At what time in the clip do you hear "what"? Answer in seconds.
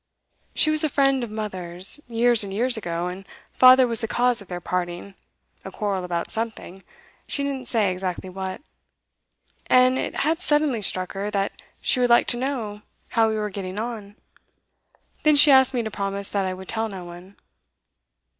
8.27-8.61